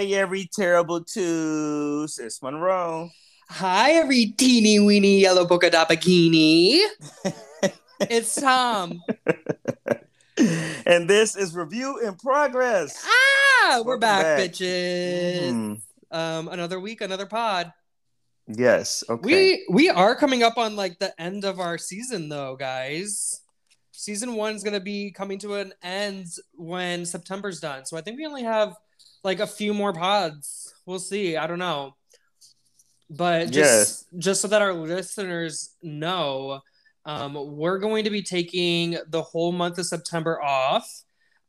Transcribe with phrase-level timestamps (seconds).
[0.00, 2.18] Hi, every terrible twos.
[2.18, 3.10] It's Monroe.
[3.50, 6.78] Hi, every teeny weeny yellow polka dot bikini.
[8.00, 9.02] it's Tom.
[10.86, 13.04] and this is Review in Progress.
[13.06, 14.50] Ah, we're Welcome back, back.
[14.52, 15.50] bitches.
[15.52, 15.80] Mhm.
[16.10, 17.70] Um, another week, another pod.
[18.48, 19.04] Yes.
[19.06, 19.20] Okay.
[19.22, 23.42] We we are coming up on like the end of our season, though, guys.
[23.92, 27.84] Season one's gonna be coming to an end when September's done.
[27.84, 28.76] So I think we only have
[29.22, 30.74] like a few more pods.
[30.86, 31.36] We'll see.
[31.36, 31.94] I don't know.
[33.08, 36.60] But just just so that our listeners know,
[37.04, 40.88] um, we're going to be taking the whole month of September off.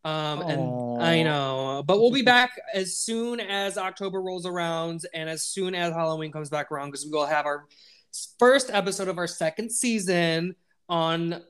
[0.03, 5.29] Um, and I know, but we'll be back as soon as October rolls around and
[5.29, 7.67] as soon as Halloween comes back around because we will have our
[8.39, 10.55] first episode of our second season
[10.89, 11.43] on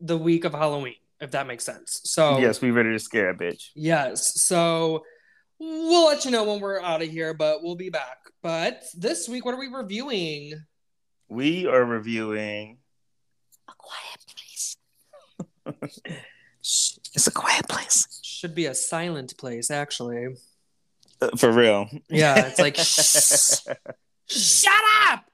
[0.00, 2.00] the week of Halloween, if that makes sense.
[2.04, 3.70] So, Yes, we ready to scare a bitch.
[3.74, 4.40] Yes.
[4.40, 5.02] So
[5.58, 8.18] we'll let you know when we're out of here, but we'll be back.
[8.42, 10.54] But this week, what are we reviewing?
[11.28, 12.78] We are reviewing.
[13.68, 14.76] A quiet place.
[17.14, 18.20] It's a quiet place.
[18.22, 20.34] Should be a silent place, actually.
[21.22, 21.88] Uh, For real.
[22.10, 23.62] Yeah, it's like, shh,
[24.28, 25.24] shut up.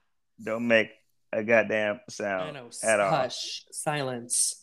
[0.41, 0.91] Don't make
[1.31, 2.89] a goddamn sound I sound know.
[2.89, 3.09] at all.
[3.09, 3.65] Hush.
[3.71, 4.62] Silence.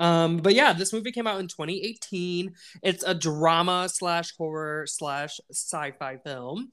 [0.00, 2.54] Um, but yeah, this movie came out in 2018.
[2.82, 6.72] It's a drama slash horror slash sci-fi film.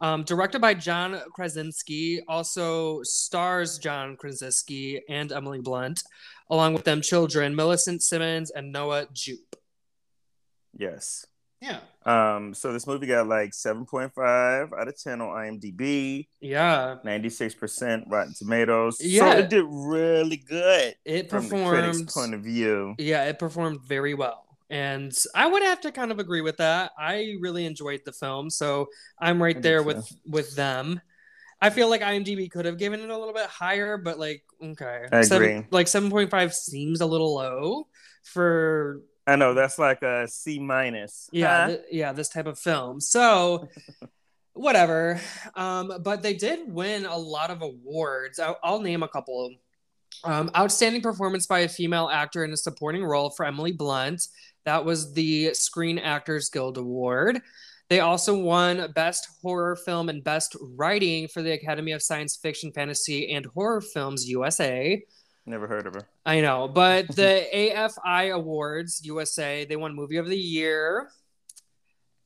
[0.00, 6.02] Um, directed by John Krasinski, also stars John Krasinski and Emily Blunt,
[6.50, 9.56] along with them children Millicent Simmonds and Noah Jupe.
[10.76, 11.26] Yes.
[11.64, 11.80] Yeah,
[12.36, 12.52] Um.
[12.54, 16.26] So this movie got like seven point five out of ten on IMDb.
[16.40, 18.98] yeah, 96% Rotten Tomatoes.
[19.00, 19.32] Yeah.
[19.32, 22.94] So it did really good it performed from the critics' point of view.
[22.98, 24.42] Yeah, it performed very well.
[24.70, 26.92] And I would have to kind of agree with that.
[26.98, 28.88] I really enjoyed the film, so
[29.18, 31.00] I'm right there with with them.
[31.60, 35.06] I feel like IMDb could have given it a little bit higher, but like okay,
[35.12, 35.66] I Seven- agree.
[35.70, 37.86] like 7.5 seems a little low
[38.22, 41.28] for I know that's like a C minus.
[41.32, 41.66] yeah, Huh?
[41.68, 43.00] th- yeah, this type of film.
[43.00, 43.68] So
[44.52, 45.20] whatever.
[45.54, 48.38] Um, but they did win a lot of awards.
[48.38, 49.52] I'll, I'll name a couple.
[50.22, 54.28] Um, outstanding performance by a female actor in a supporting role for Emily Blunt.
[54.64, 57.40] That was the Screen Actors Guild Award.
[57.90, 62.72] They also won Best Horror Film and Best Writing for the Academy of Science Fiction,
[62.72, 65.02] Fantasy, and Horror Films USA.
[65.46, 66.08] Never heard of her.
[66.24, 71.10] I know, but the AFI Awards USA, they won Movie of the Year.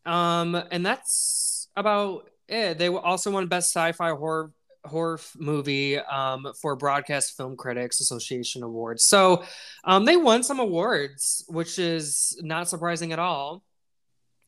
[0.07, 2.79] Um, and that's about it.
[2.79, 4.53] They also won Best Sci-Fi Horror
[4.85, 9.05] Horror Movie um, for Broadcast Film Critics Association Awards.
[9.05, 9.45] So
[9.85, 13.65] um, they won some awards, which is not surprising at all.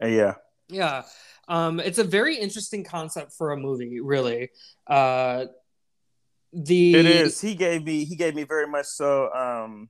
[0.03, 0.35] Uh, yeah.
[0.69, 1.03] Yeah.
[1.49, 4.51] Um, it's a very interesting concept for a movie, really.
[4.87, 5.47] Uh,
[6.53, 7.41] the It is.
[7.41, 9.89] He gave me he gave me very much so um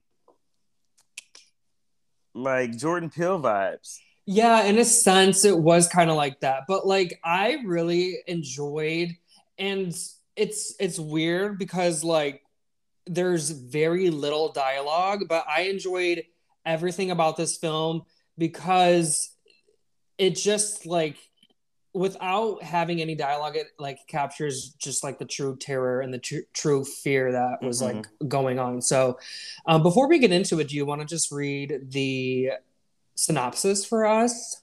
[2.35, 3.99] like Jordan Peele vibes.
[4.27, 6.63] Yeah, in a sense, it was kind of like that.
[6.69, 9.17] But like, I really enjoyed,
[9.59, 9.93] and
[10.37, 12.43] it's it's weird because like
[13.07, 16.23] there's very little dialogue, but I enjoyed
[16.65, 18.03] everything about this film
[18.39, 19.31] because
[20.17, 21.17] it just like
[21.93, 26.47] without having any dialogue, it like captures just like the true terror and the tr-
[26.53, 27.95] true fear that was Mhm.
[27.95, 28.81] like going on.
[28.81, 29.19] So,
[29.67, 32.53] um, before we get into it, do you want to just read the
[33.17, 34.63] synopsis for us?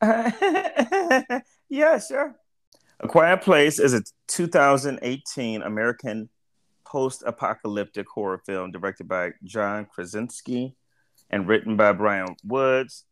[0.02, 2.36] yeah, sure.
[3.00, 6.28] A Quiet Place is a 2018 American
[6.84, 10.74] post-apocalyptic horror film directed by John Krasinski
[11.30, 13.04] and written by Bryan Woods.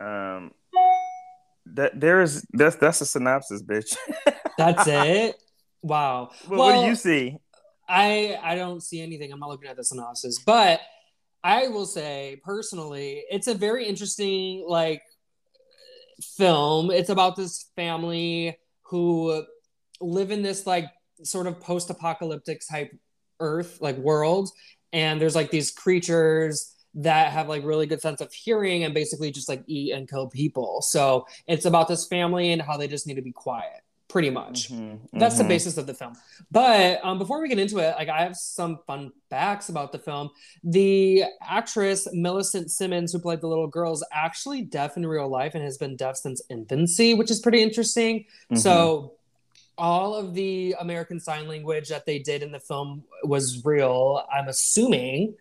[0.00, 0.52] Um,
[1.74, 3.96] that there's that's that's a synopsis, bitch.
[4.58, 5.36] That's it.
[5.82, 6.30] Wow.
[6.48, 7.36] Well, what do you see?
[7.88, 9.32] I I don't see anything.
[9.32, 10.80] I'm not looking at the synopsis, but
[11.44, 15.02] I will say personally, it's a very interesting like
[16.20, 16.90] film.
[16.90, 19.44] It's about this family who
[20.00, 20.86] live in this like
[21.22, 22.90] sort of post-apocalyptic type
[23.40, 24.50] earth like world
[24.92, 29.30] and there's like these creatures that have like really good sense of hearing and basically
[29.30, 30.82] just like eat and kill people.
[30.82, 34.70] So it's about this family and how they just need to be quiet pretty much
[34.72, 35.48] Mhm, that's the mhm.
[35.48, 36.14] basis of the film
[36.50, 39.98] but um, before we get into it like i have some fun facts about the
[39.98, 40.30] film
[40.64, 45.54] the actress millicent simmonds who played the little girl is actually deaf in real life
[45.54, 48.56] and has been deaf since infancy which is pretty interesting Mhm.
[48.58, 49.12] so
[49.76, 54.48] all of the american sign language that they did in the film was real i'm
[54.48, 55.34] assuming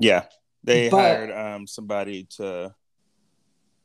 [0.00, 0.24] yeah,
[0.64, 2.74] they But- hired um somebody to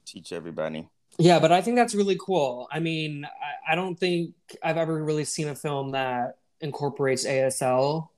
[0.06, 0.88] teach everybody.
[1.18, 2.68] Yeah, but I think that's really cool.
[2.72, 8.10] I mean, I, I don't think I've ever really seen a film that incorporates ASL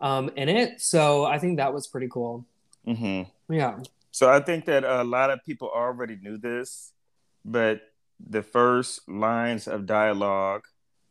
[0.00, 0.80] um, in it.
[0.80, 2.46] So I think that was pretty cool.
[2.86, 3.52] Mm-hmm.
[3.52, 3.80] Yeah.
[4.12, 6.92] So I think that a lot of people already knew this,
[7.44, 7.80] but
[8.24, 10.62] the first lines of dialogue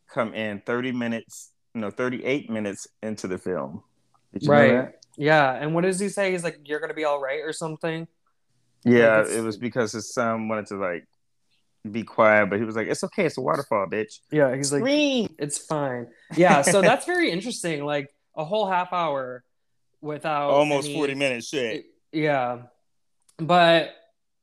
[0.07, 3.83] come in 30 minutes, no, 38 minutes into the film.
[4.45, 4.94] right.
[5.18, 5.54] Yeah.
[5.54, 6.31] And what does he say?
[6.31, 8.08] He's like, you're going to be all right or something?
[8.84, 11.08] Yeah, like it was because his son wanted to like
[11.90, 14.84] be quiet, but he was like, "It's okay, it's a waterfall, bitch." Yeah, he's like!
[14.86, 17.86] "It's fine." Yeah, so that's very interesting.
[17.86, 19.44] Like a whole half hour
[20.02, 21.48] without almost any, forty minutes.
[21.48, 21.86] Shit.
[22.12, 22.64] Yeah,
[23.38, 23.92] but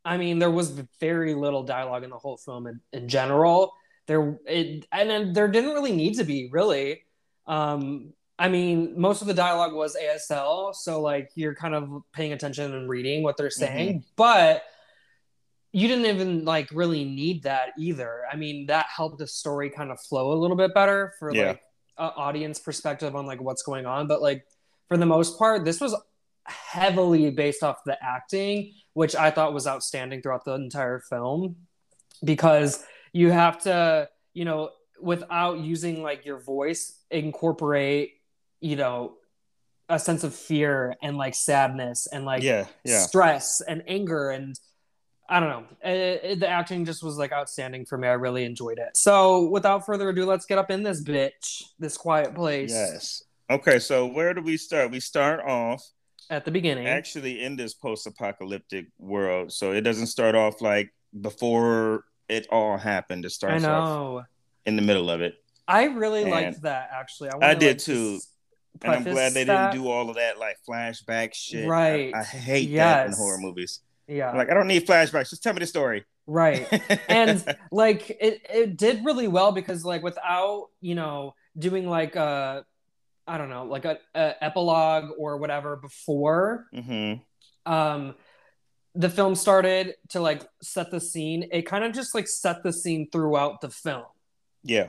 [0.05, 3.73] I mean, there was very little dialogue in the whole film in, in general.
[4.06, 7.05] There, it and then there didn't really need to be really.
[7.47, 12.33] Um, I mean, most of the dialogue was ASL, so like you're kind of paying
[12.33, 14.09] attention and reading what they're saying, mm-hmm.
[14.17, 14.65] but
[15.73, 18.23] you didn't even like really need that either.
[18.31, 21.49] I mean, that helped the story kind of flow a little bit better for yeah.
[21.49, 21.63] like
[21.99, 24.07] audience perspective on like what's going on.
[24.07, 24.47] But like
[24.89, 25.95] for the most part, this was
[26.45, 31.57] heavily based off the acting, which I thought was outstanding throughout the entire film
[32.23, 34.71] because you have to, you know,
[35.01, 38.13] without using like your voice, incorporate,
[38.64, 39.16] you know,
[39.90, 43.00] a sense of fear and like sadness and like yeah, yeah.
[43.00, 44.58] stress and anger and
[45.28, 45.64] I don't know.
[45.82, 48.08] It, it, the acting just was like outstanding for me.
[48.08, 48.96] I really enjoyed it.
[48.96, 52.72] So, without further ado, let's get up in this bitch, this quiet place.
[52.72, 53.22] Yes.
[53.50, 54.90] Okay, so where do we start?
[54.90, 55.82] We start off
[56.28, 56.87] at the beginning.
[56.87, 63.25] Actually, in this post-apocalyptic world, so it doesn't start off like before it all happened.
[63.25, 64.26] It starts I off
[64.66, 65.37] in the middle of it.
[65.66, 66.90] I really and liked that.
[66.93, 68.20] Actually, I, I did like, too.
[68.82, 69.73] And I'm glad they that.
[69.73, 71.69] didn't do all of that like flashback shit.
[71.69, 72.12] Right.
[72.15, 72.85] I, I hate yes.
[72.85, 73.81] that in horror movies.
[74.06, 74.31] Yeah.
[74.31, 75.31] I'm like, I don't need flashbacks.
[75.31, 76.05] Just tell me the story.
[76.26, 76.67] Right.
[77.09, 82.65] and like it, it did really well because like without, you know, doing like a
[83.26, 87.73] I don't know, like a, a epilogue or whatever before mm-hmm.
[87.73, 88.15] um
[88.94, 91.49] the film started to like set the scene.
[91.50, 94.05] It kind of just like set the scene throughout the film.
[94.62, 94.88] Yeah.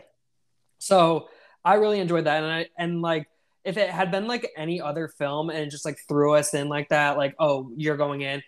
[0.77, 1.29] So
[1.63, 2.43] I really enjoyed that.
[2.43, 3.27] And I and like
[3.65, 6.89] if it had been like any other film and just like threw us in like
[6.89, 8.39] that, like, oh, you're going in,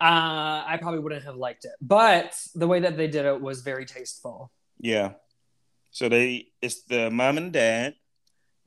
[0.00, 1.72] uh, I probably wouldn't have liked it.
[1.80, 4.52] But the way that they did it was very tasteful.
[4.78, 5.12] Yeah.
[5.90, 7.94] So they it's the mom and dad,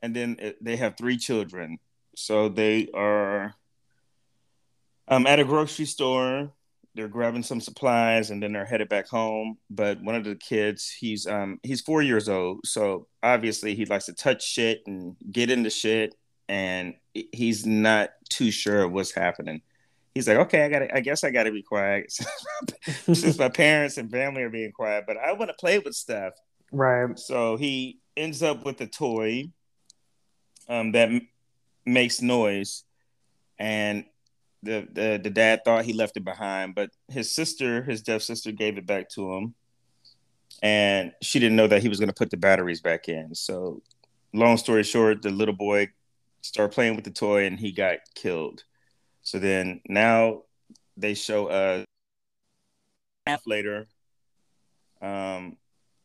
[0.02, 1.78] and then they have three children.
[2.16, 3.54] So they are
[5.08, 6.54] um, at a grocery store.
[6.98, 9.58] They're grabbing some supplies, and then they're headed back home.
[9.70, 14.06] But one of the kids, he's um, he's four years old, so obviously he likes
[14.08, 16.16] to touch shit and get into shit,
[16.50, 19.62] and he's not too sure of what's happening
[20.18, 22.12] he's like, okay, I got I guess I got to be quiet
[23.06, 26.34] since my parents and family are being quiet, but I want to play with stuff.
[26.72, 27.18] Right.
[27.18, 29.52] So he ends up with a toy
[30.68, 31.28] um, that m-
[31.86, 32.84] makes noise,
[33.58, 34.06] and
[34.64, 38.52] the, the the dad thought he left it behind, but his sister, his deaf sister,
[38.52, 39.56] gave it back to him,
[40.62, 43.36] and she didn't know that he was going to put the batteries back in.
[43.36, 43.82] So,
[44.34, 45.90] long story short, the little boy
[46.42, 48.64] started playing with the toy, and he got killed.
[49.22, 50.44] So then now
[50.96, 51.86] they show a
[53.26, 53.88] half later.
[55.02, 55.58] Um,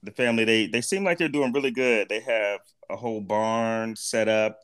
[0.03, 2.09] the family they they seem like they're doing really good.
[2.09, 4.59] They have a whole barn set up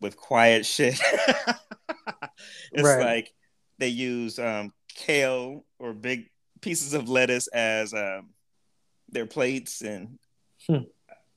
[0.00, 1.00] with quiet shit.
[2.72, 3.04] it's right.
[3.04, 3.32] like
[3.78, 6.30] they use um, kale or big
[6.60, 8.30] pieces of lettuce as um,
[9.08, 10.18] their plates, and
[10.66, 10.78] hmm.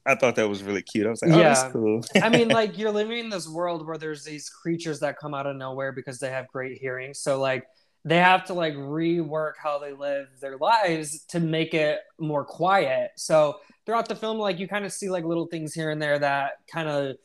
[0.05, 1.07] I thought that was really cute.
[1.07, 1.53] I was like, oh, yeah.
[1.53, 2.01] that's cool.
[2.21, 5.47] I mean, like you're living in this world where there's these creatures that come out
[5.47, 7.13] of nowhere because they have great hearing.
[7.13, 7.65] So like
[8.03, 13.11] they have to like rework how they live their lives to make it more quiet.
[13.15, 16.19] So throughout the film, like you kind of see like little things here and there
[16.19, 17.15] that kind of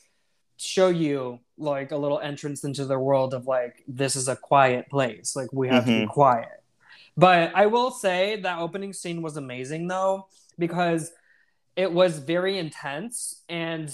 [0.58, 4.88] show you like a little entrance into the world of like this is a quiet
[4.90, 5.34] place.
[5.34, 5.90] Like we have mm-hmm.
[5.90, 6.12] to be mm-hmm.
[6.12, 6.62] quiet.
[7.16, 11.10] But I will say that opening scene was amazing though because
[11.76, 13.92] it was very intense and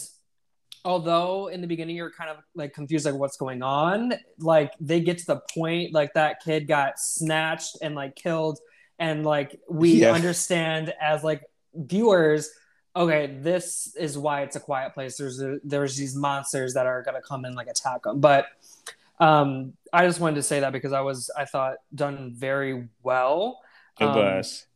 [0.87, 5.01] although in the beginning you're kind of like confused like what's going on like they
[5.01, 8.59] get to the point like that kid got snatched and like killed
[8.99, 10.13] and like we yeah.
[10.13, 11.43] understand as like
[11.75, 12.51] viewers
[12.97, 17.03] okay this is why it's a quiet place there's a, there's these monsters that are
[17.03, 18.47] going to come and like attack them but
[19.21, 23.61] um i just wanted to say that because i was i thought done very well
[24.01, 24.67] it um, was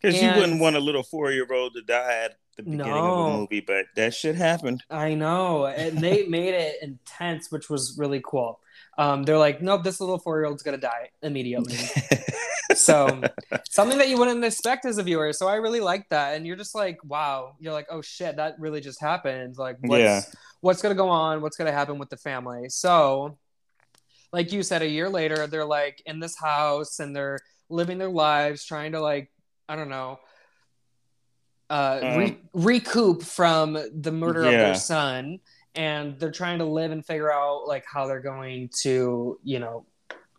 [0.00, 3.26] because you wouldn't want a little four year old to die at the beginning no.
[3.26, 4.82] of a movie, but that shit happened.
[4.90, 8.60] I know, and they made it intense, which was really cool.
[8.98, 11.76] Um, they're like, nope, this little four year old's gonna die immediately.
[12.74, 13.22] so
[13.70, 15.32] something that you wouldn't expect as a viewer.
[15.32, 18.58] So I really like that, and you're just like, wow, you're like, oh shit, that
[18.58, 19.56] really just happened.
[19.56, 20.20] Like, what's yeah.
[20.60, 21.40] what's gonna go on?
[21.40, 22.68] What's gonna happen with the family?
[22.68, 23.38] So,
[24.32, 28.10] like you said, a year later, they're like in this house and they're living their
[28.10, 29.30] lives, trying to like,
[29.68, 30.18] I don't know
[31.72, 34.48] uh, um, re- recoup from the murder yeah.
[34.48, 35.40] of their son,
[35.74, 39.86] and they're trying to live and figure out like how they're going to, you know,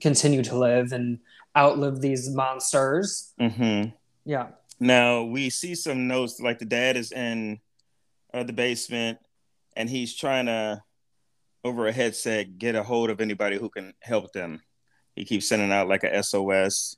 [0.02, 1.20] continue to live and
[1.58, 3.34] outlive these monsters.
[3.40, 3.90] Mm-hmm.
[4.25, 4.48] Yeah.
[4.80, 7.60] Now we see some notes like the dad is in
[8.34, 9.20] uh, the basement,
[9.75, 10.82] and he's trying to
[11.63, 14.62] over a headset get a hold of anybody who can help them.
[15.16, 16.98] He keeps sending out like a SOS,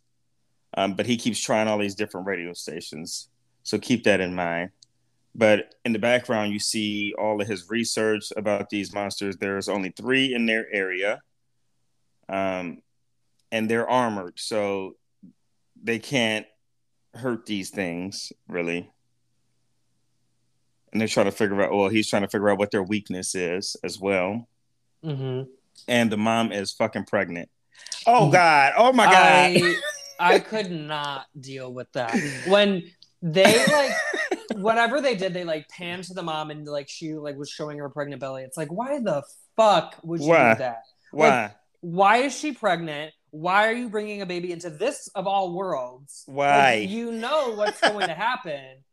[0.76, 3.30] um, but he keeps trying all these different radio stations.
[3.64, 4.72] So keep that in mind.
[5.38, 9.36] But in the background, you see all of his research about these monsters.
[9.36, 11.22] There's only three in their area,
[12.30, 12.82] um,
[13.52, 14.96] and they're armored, so
[15.84, 16.46] they can't
[17.14, 18.90] hurt these things really.
[20.92, 21.74] And they're trying to figure out.
[21.74, 24.48] Well, he's trying to figure out what their weakness is as well.
[25.04, 25.50] Mm-hmm.
[25.90, 27.50] And the mom is fucking pregnant.
[28.08, 28.72] Oh God!
[28.78, 29.16] Oh my God!
[29.18, 29.76] I,
[30.18, 32.16] I could not deal with that
[32.48, 32.90] when
[33.22, 33.92] they like
[34.62, 37.78] whatever they did, they like panned to the mom and like she like was showing
[37.80, 38.44] her pregnant belly.
[38.44, 39.24] It's like, why the
[39.56, 40.54] fuck would you why?
[40.54, 40.84] do that?
[41.12, 41.28] Why?
[41.28, 43.14] Like, why is she pregnant?
[43.32, 46.24] Why are you bringing a baby into this of all worlds?
[46.26, 46.80] Why?
[46.80, 48.84] Like, you know what's going to happen.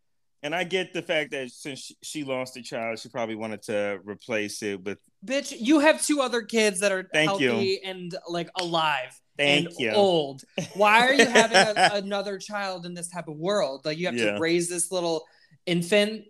[0.44, 4.00] And I get the fact that since she lost a child, she probably wanted to
[4.04, 4.98] replace it with.
[5.24, 7.78] Bitch, you have two other kids that are Thank healthy you.
[7.84, 9.18] and like alive.
[9.38, 9.90] Thank and you.
[9.92, 10.42] Old.
[10.74, 13.82] Why are you having a, another child in this type of world?
[13.84, 14.32] Like you have yeah.
[14.32, 15.24] to raise this little
[15.66, 16.24] infant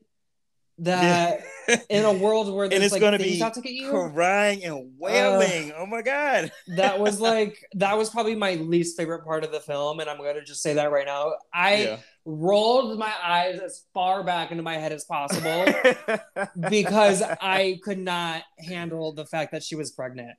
[0.79, 1.77] that yeah.
[1.89, 4.65] in a world where and it's like going to be out to get you crying
[4.65, 5.71] and wailing.
[5.73, 6.51] Uh, oh my god.
[6.77, 10.19] that was like that was probably my least favorite part of the film, and I'm
[10.19, 11.35] going to just say that right now.
[11.53, 11.97] I yeah.
[12.25, 15.67] rolled my eyes as far back into my head as possible
[16.69, 20.37] because I could not handle the fact that she was pregnant.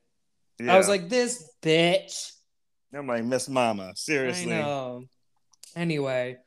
[0.59, 0.75] Yeah.
[0.75, 2.31] I was like, this bitch.
[2.93, 3.93] I'm like Miss Mama.
[3.95, 4.63] Seriously.
[5.75, 6.37] Anyway,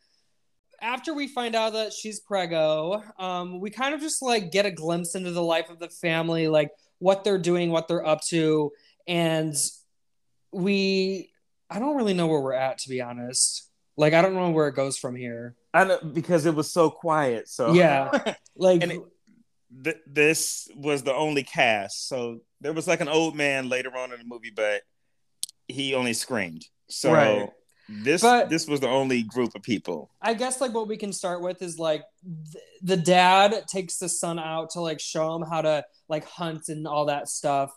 [0.86, 4.70] after we find out that she's prego, um, we kind of just like get a
[4.70, 8.70] glimpse into the life of the family, like what they're doing, what they're up to,
[9.08, 9.56] and
[10.52, 11.32] we
[11.68, 13.68] I don't really know where we're at to be honest.
[13.96, 15.56] Like I don't know where it goes from here.
[15.74, 17.48] I know because it was so quiet.
[17.48, 19.02] So yeah, like it,
[19.82, 22.08] th- this was the only cast.
[22.08, 24.82] So there was like an old man later on in the movie, but
[25.66, 26.64] he only screamed.
[26.88, 27.50] So right.
[27.88, 30.10] This but this was the only group of people.
[30.20, 32.02] I guess like what we can start with is like
[32.52, 36.68] th- the dad takes the son out to like show him how to like hunt
[36.68, 37.72] and all that stuff.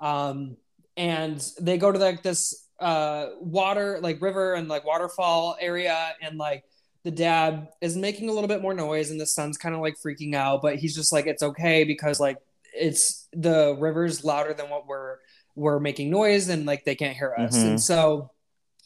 [0.00, 0.56] Um,
[0.96, 6.38] and they go to like this uh water like river and like waterfall area and
[6.38, 6.64] like
[7.04, 9.94] the dad is making a little bit more noise and the son's kind of like
[10.04, 12.36] freaking out but he's just like it's okay because like
[12.74, 15.18] it's the river's louder than what we're
[15.56, 17.56] we're making noise and like they can't hear us.
[17.56, 17.68] Mm-hmm.
[17.68, 18.30] And so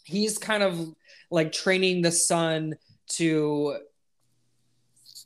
[0.08, 0.94] he's kind of
[1.30, 2.74] like training the son
[3.06, 3.76] to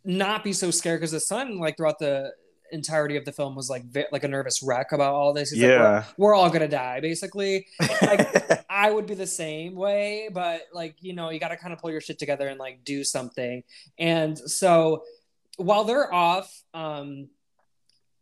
[0.04, 2.32] not be so scared because the son like throughout the
[2.72, 5.50] entirety of the film was like like a nervous wreck about all this.
[5.50, 7.66] He's yeah, like, we're, we're, all gonna die basically.
[8.00, 11.72] Like I would be the same way, but like you know you got to kind
[11.72, 13.62] of pull your shit together and like do something.
[13.98, 15.04] And so
[15.56, 17.28] while they're off um,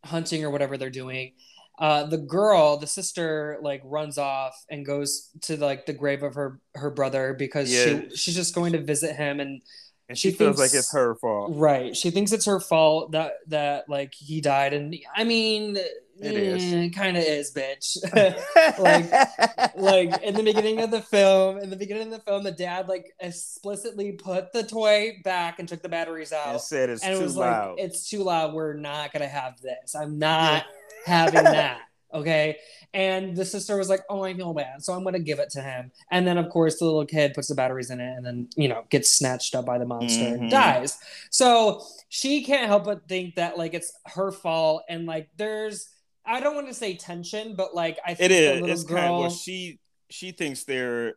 [0.05, 1.33] hunting or whatever they're doing,
[1.81, 6.35] uh, the girl, the sister, like runs off and goes to like the grave of
[6.35, 8.03] her her brother because yeah.
[8.11, 9.63] she she's just going to visit him and
[10.11, 11.53] and she, she feels thinks, like it's her fault.
[11.55, 11.97] Right.
[11.97, 15.79] She thinks it's her fault that that like he died and I mean
[16.23, 17.97] it is eh, kind of is bitch
[18.79, 22.51] like like in the beginning of the film in the beginning of the film the
[22.51, 27.03] dad like explicitly put the toy back and took the batteries out and said it's
[27.03, 27.71] and too it was loud.
[27.71, 30.65] like it's too loud we're not gonna have this i'm not
[31.05, 31.83] having that.
[32.13, 32.59] Okay.
[32.93, 34.83] And the sister was like, Oh, I feel bad.
[34.83, 35.93] So I'm going to give it to him.
[36.11, 38.69] And then, of course, the little kid puts the batteries in it and then, you
[38.69, 40.43] know, gets snatched up by the monster mm-hmm.
[40.43, 40.99] and dies.
[41.31, 44.83] So she can't help but think that, like, it's her fault.
[44.89, 45.89] And, like, there's,
[46.25, 48.71] I don't want to say tension, but, like, I think it is.
[48.71, 48.97] it's girl...
[48.99, 49.79] kind of, well, she,
[50.11, 51.15] she thinks there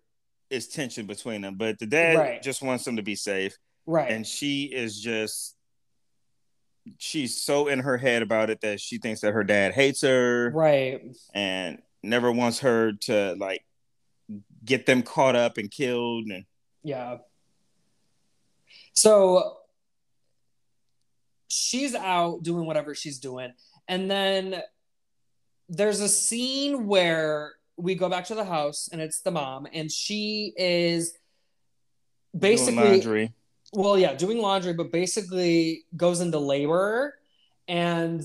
[0.49, 2.41] is tension between them, but the dad right.
[2.41, 3.57] just wants them to be safe.
[3.85, 4.11] Right.
[4.11, 5.55] And she is just
[6.97, 10.51] she's so in her head about it that she thinks that her dad hates her
[10.53, 11.01] right
[11.33, 13.63] and never wants her to like
[14.65, 16.43] get them caught up and killed and
[16.83, 17.15] yeah
[18.93, 19.57] so
[21.53, 23.53] she's out doing whatever she's doing.
[23.87, 24.61] And then
[25.75, 29.91] there's a scene where we go back to the house and it's the mom and
[29.91, 31.17] she is
[32.37, 33.31] basically laundry.
[33.73, 37.15] well yeah doing laundry but basically goes into labor
[37.67, 38.23] and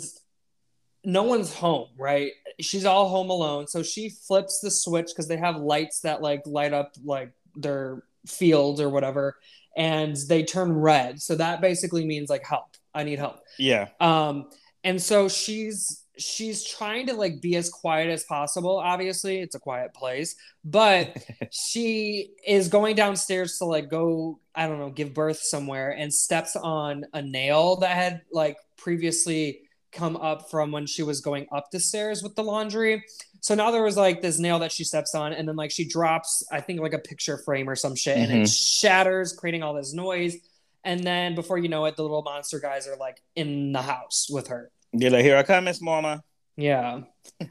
[1.04, 2.32] no one's home right?
[2.60, 3.66] She's all home alone.
[3.66, 8.02] So she flips the switch because they have lights that like light up like their
[8.26, 9.36] fields or whatever
[9.76, 11.22] and they turn red.
[11.22, 12.76] So that basically means like help.
[12.94, 13.40] I need help.
[13.58, 13.88] Yeah.
[14.00, 14.50] um
[14.84, 19.60] and so she's she's trying to like be as quiet as possible obviously it's a
[19.60, 21.16] quiet place but
[21.52, 26.56] she is going downstairs to like go i don't know give birth somewhere and steps
[26.56, 29.60] on a nail that had like previously
[29.92, 33.02] come up from when she was going up the stairs with the laundry.
[33.40, 35.86] So now there was like this nail that she steps on and then like she
[35.86, 38.44] drops i think like a picture frame or some shit and it mm-hmm.
[38.44, 40.36] shatters creating all this noise.
[40.84, 44.28] And then before you know it the little monster guys are like in the house
[44.30, 46.22] with her You're like, here I come, Miss Mama.
[46.56, 47.00] yeah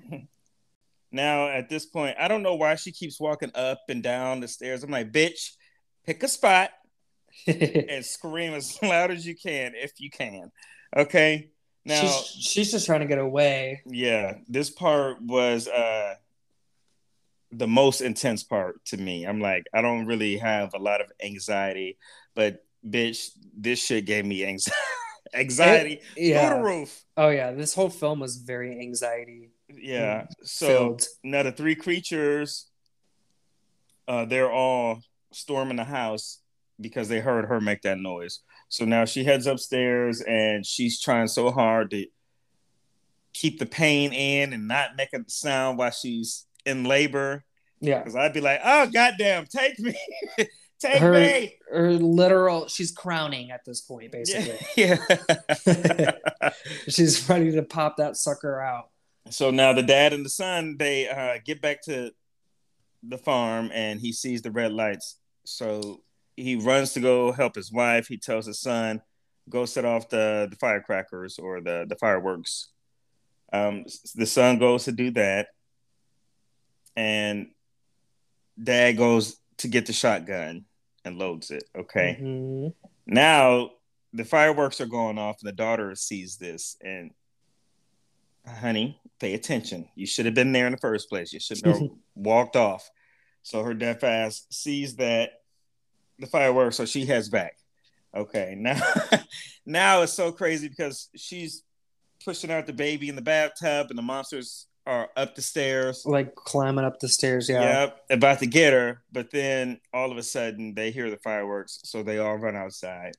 [1.11, 4.47] Now at this point, I don't know why she keeps walking up and down the
[4.47, 4.83] stairs.
[4.83, 5.51] I'm like, bitch,
[6.05, 6.71] pick a spot
[7.47, 10.51] and scream as loud as you can if you can.
[10.95, 11.49] Okay.
[11.85, 13.81] Now she's, she's just trying to get away.
[13.85, 16.15] yeah, this part was uh
[17.51, 19.23] the most intense part to me.
[19.23, 21.97] I'm like, I don't really have a lot of anxiety,
[22.35, 24.75] but bitch, this shit gave me anxiety.
[25.33, 26.59] Anxiety through the Yeah.
[26.59, 27.03] roof.
[27.15, 27.51] Oh yeah.
[27.51, 30.27] This whole film was very anxiety Yeah.
[30.43, 31.03] So filled.
[31.23, 32.69] now the three creatures,
[34.07, 35.01] uh, they're all
[35.33, 36.39] storming the house
[36.79, 38.39] because they heard her make that noise.
[38.69, 42.05] So now she heads upstairs and she's trying so hard to
[43.33, 47.43] keep the pain in and not make a sound while she's in labor.
[47.79, 47.99] Yeah.
[47.99, 49.95] Because I'd be like, oh goddamn, take me,
[50.79, 51.55] take Her- me.
[51.71, 52.67] Or literal.
[52.69, 54.57] She's crowning at this point, basically.
[54.77, 54.97] Yeah.
[56.87, 58.89] she's ready to pop that sucker out.
[59.29, 62.11] so now the dad and the son they uh, get back to
[63.03, 66.01] the farm and he sees the red lights so
[66.37, 69.01] he runs to go help his wife he tells his son
[69.49, 72.69] go set off the, the firecrackers or the, the fireworks
[73.53, 73.83] um,
[74.15, 75.47] the son goes to do that
[76.95, 77.47] and
[78.61, 80.65] dad goes to get the shotgun
[81.05, 81.63] and loads it.
[81.77, 82.17] Okay.
[82.21, 82.73] Mhm.
[83.05, 83.71] now
[84.13, 85.37] the fireworks are going off.
[85.41, 87.11] And the daughter sees this and
[88.45, 89.89] honey pay attention.
[89.95, 91.33] You should have been there in the first place.
[91.33, 91.81] You should have
[92.15, 92.89] walked off.
[93.43, 95.41] So her deaf ass sees that
[96.19, 97.57] the fireworks so she heads back.
[98.15, 98.55] Okay.
[98.59, 98.79] Now
[99.65, 101.63] now it's so crazy because she's
[102.23, 106.33] pushing out the baby in the bathtub and the monsters are up the stairs Like
[106.33, 107.49] climbing up the stairs.
[107.49, 107.81] Yeah.
[107.81, 111.79] Yep, about to get her, but then all of a sudden they hear the fireworks,
[111.83, 113.13] so they all run outside.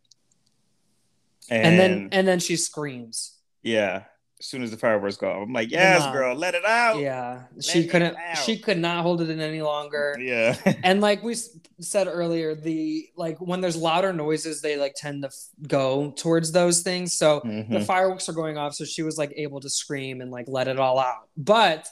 [1.51, 3.37] And, And then and then she screams.
[3.63, 4.05] yeah,
[4.41, 5.43] as soon as the fireworks go, off.
[5.47, 6.13] I'm like, "Yes, mom.
[6.13, 7.43] girl, let it out." Yeah.
[7.61, 10.17] She couldn't she could not hold it in any longer.
[10.21, 11.35] yeah, and like we
[11.81, 16.51] said earlier the like when there's louder noises they like tend to f- go towards
[16.53, 17.87] those things so the Mhm.
[17.87, 20.79] fireworks are going off so she was like able to scream and like let it
[20.81, 21.87] all out but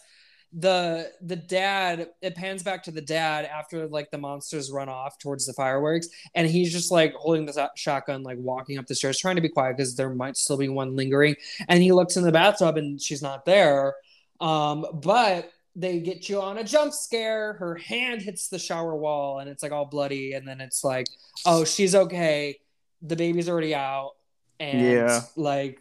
[0.53, 5.19] the the dad it pans back to the dad after like the monsters run off
[5.19, 9.19] towards the fireworks and he's just like holding the shotgun like walking up the stairs
[9.19, 11.35] trying to be quiet because there might still be one lingering
[11.69, 13.95] and he looks in the bathtub and she's not there
[14.41, 19.41] um but they get you on a jump scare her hand hits the shower wall
[19.41, 21.07] and it's like all bloody and then it's like
[21.45, 22.57] oh she's okay
[23.03, 24.13] the baby's already out
[24.61, 25.21] and Yeah.
[25.37, 25.81] like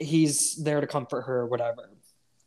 [0.00, 1.90] he's there to comfort her or whatever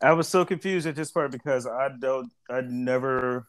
[0.02, 3.46] I was so confused at this part because I don't, I'd never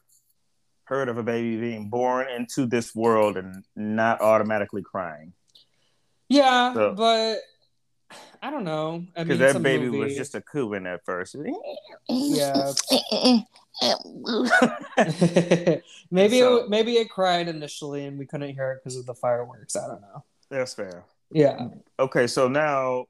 [0.86, 5.34] heard of a baby being born into this world and not automatically crying.
[6.30, 7.40] Yeah So- but
[8.44, 9.04] i don't know.
[9.18, 11.36] I because mean that baby was just a cooing at first.
[12.08, 12.72] yeah.
[16.12, 19.16] Maybe So- it, maybe it cried initially and we couldn't hear it because of the
[19.16, 19.76] fireworks.
[19.76, 20.24] I don't know.
[20.50, 21.06] That's fair.
[21.32, 21.70] yeah.
[22.00, 23.06] Okay, so now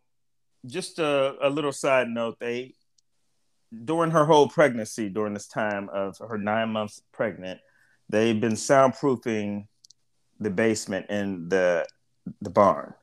[0.65, 2.73] just a, a little side note, they
[3.85, 7.59] during her whole pregnancy, during this time of her nine months pregnant,
[8.09, 9.67] they've been soundproofing
[10.39, 11.85] the basement in the
[12.41, 12.93] the barn.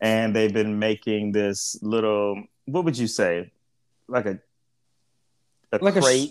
[0.00, 3.52] And they've been making this little what would you say?
[4.08, 4.38] Like a
[5.72, 6.28] a Like a sh-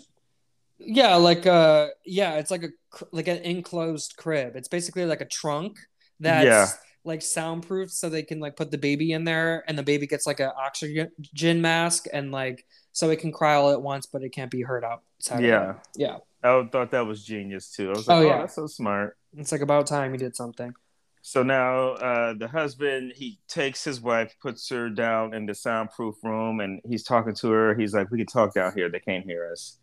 [0.80, 2.70] Yeah, like uh yeah, it's like a
[3.12, 4.56] like an enclosed crib.
[4.56, 5.80] It's basically like a trunk
[6.20, 6.68] that's Yeah.
[7.04, 10.26] like soundproof so they can like put the baby in there and the baby gets
[10.28, 14.30] like an oxygen mask and like so it can cry all at once but it
[14.30, 15.38] can't be heard outside.
[15.38, 15.74] of Yeah.
[15.96, 16.18] Yeah.
[16.44, 17.88] I thought that was genius too.
[17.88, 18.38] I was like, Oh, oh, yeah.
[18.40, 19.18] that's so smart.
[19.38, 20.74] It's like about time you did something.
[21.26, 26.16] So now uh, the husband he takes his wife, puts her down in the soundproof
[26.22, 27.76] room, and he's talking to her.
[27.76, 28.90] He's like, "We can talk down here.
[28.90, 29.78] They can't hear us."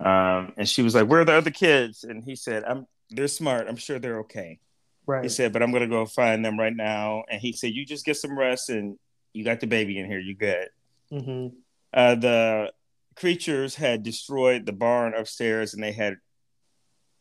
[0.00, 2.86] Um, and she was like, "Where are the other kids?" And he said, "I'm.
[3.10, 3.68] They're smart.
[3.68, 4.58] I'm sure they're okay."
[5.06, 5.22] Right.
[5.22, 8.06] He said, "But I'm gonna go find them right now." And he said, "You just
[8.06, 8.98] get some rest, and
[9.34, 10.18] you got the baby in here.
[10.18, 10.68] You good."
[11.12, 11.56] Mm-hmm.
[11.94, 12.72] Uh, the
[13.14, 16.16] creatures had destroyed the barn upstairs, and they had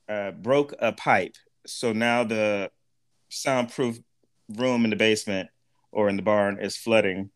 [0.09, 1.35] uh, broke a pipe.
[1.67, 2.71] So now the
[3.29, 3.99] soundproof
[4.49, 5.49] room in the basement
[5.91, 7.29] or in the barn is flooding,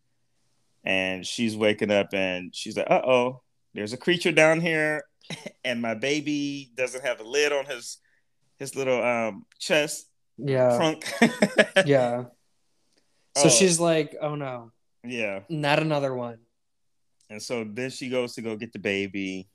[0.83, 3.41] and she's waking up, and she's like, "Uh oh,
[3.75, 5.03] there's a creature down here,
[5.63, 7.99] and my baby doesn't have a lid on his
[8.57, 10.75] his little um chest Yeah.
[10.75, 11.05] trunk."
[11.85, 12.23] Yeah.
[13.37, 13.49] So Oh.
[13.49, 14.71] she's like, "Oh no,
[15.03, 15.41] yeah.
[15.49, 16.39] not another one."
[17.29, 19.47] And so then she goes to go get the baby,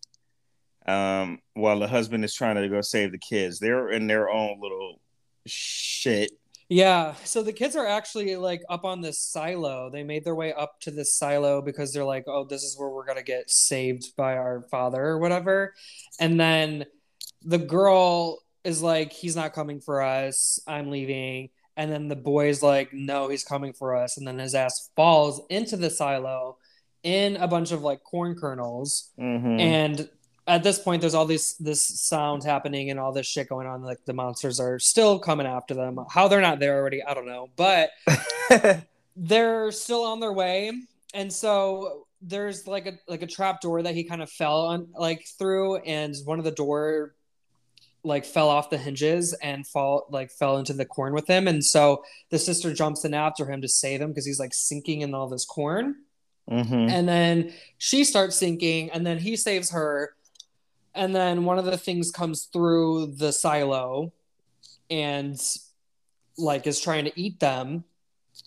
[0.87, 3.59] um, while the husband is trying to go save the kids.
[3.59, 5.01] They're in their own little
[5.47, 6.33] shit.
[6.69, 7.15] Yeah.
[7.25, 9.91] So the kids are actually like up on this silo.
[9.91, 12.89] They made their way up to this silo because they're like, oh, this is where
[12.89, 15.75] we're going to get saved by our father or whatever.
[16.19, 16.87] And then
[17.43, 20.61] the girl is like, he's not coming for us.
[20.67, 21.51] I'm leaving.
[21.77, 24.17] And then the boy's like, no, he's coming for us.
[24.17, 26.57] And then his ass falls into the silo
[27.03, 29.11] in a bunch of like corn kernels.
[29.19, 29.61] Mhm.
[29.61, 30.09] and
[30.49, 33.81] at this point there's all this this sound happening and all this shit going on
[33.83, 35.99] like the monsters are still coming after them.
[36.11, 37.49] How they're not there already i don't know.
[37.57, 37.91] But
[39.17, 40.73] they're still on their way.
[41.15, 44.89] And so there's like a like a trap door that he kind of fell on
[44.99, 45.77] like through.
[45.77, 47.15] And one of the door
[48.05, 51.47] like fell off the hinges and fall like fell into the corn with him.
[51.47, 55.03] And so the sister jumps in after him to save him because he's like sinking
[55.03, 55.97] in all this corn
[56.51, 56.91] Mhm.
[56.91, 60.15] and then she starts sinking and then he saves her
[60.95, 64.13] and then one of the things comes through the silo
[64.91, 65.41] and
[66.37, 67.85] like is trying to eat them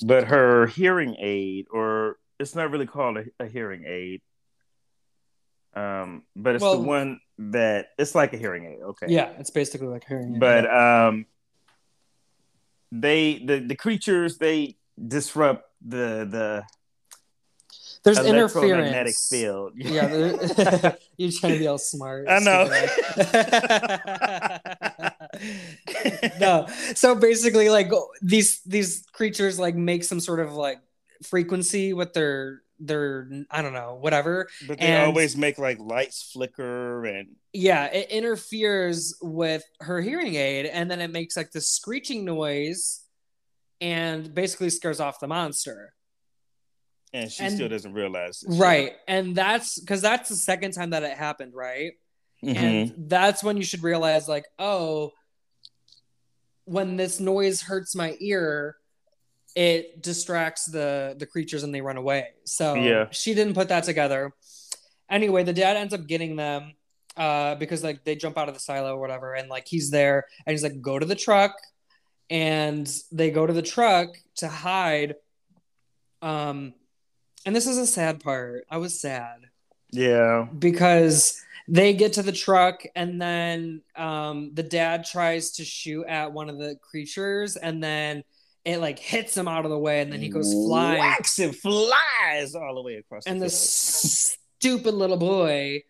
[0.05, 4.21] But her hearing aid, or it's not really called a, a hearing aid,
[5.73, 8.81] um, but it's Well- the one that it's like a hearing aid.
[8.81, 9.07] Okay.
[9.09, 11.25] yeah it's basically like hearing But um,
[12.91, 14.77] they the the creatures they
[15.07, 16.63] disrupt the the
[18.05, 19.73] there's interference field.
[19.75, 20.07] yeah
[21.17, 22.69] you're trying to be all smart I know.
[26.39, 27.89] no so basically like
[28.21, 30.79] these these creatures like make some sort of like
[31.23, 36.29] frequency with their their i don't know whatever But they And- always make like lights
[36.33, 41.67] flicker and yeah it interferes with her hearing aid and then it makes like this
[41.69, 43.01] screeching noise
[43.81, 45.93] and basically scares off the monster
[47.13, 48.59] and she And- still doesn't realize shit.
[48.59, 51.93] right and that's because that's the second time that it happened right
[52.43, 52.55] Mhm.
[52.57, 55.11] and that's when you should realize like oh
[56.65, 58.77] when this noise hurts my ear
[59.55, 63.07] it distracts the the creatures and they run away so Yeah.
[63.11, 64.33] she didn't put that together
[65.09, 66.73] anyway the dad ends up getting them
[67.15, 70.25] uh because like they jump out of the silo or whatever and like he's there
[70.45, 71.53] and he's like go to the truck
[72.29, 75.15] and they go to the truck to hide
[76.21, 76.73] um
[77.45, 79.41] and this is a sad part i was sad
[79.91, 80.47] yeah.
[80.57, 86.31] because they get to the truck and then um, the dad tries to shoot at
[86.31, 88.23] one of the creatures and then
[88.65, 91.55] it like hits him out of the way and then he goes flying Whacks and
[91.55, 95.83] flies all the way across and the the stupid little boy